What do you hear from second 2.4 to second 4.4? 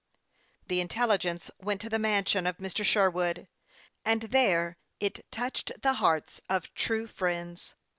of Mr. Sher wood, and